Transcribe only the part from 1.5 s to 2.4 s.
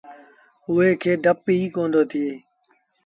ئيٚ ڪوندي ٿيو۔